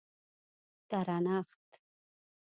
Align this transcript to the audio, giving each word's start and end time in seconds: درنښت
درنښت 0.89 1.61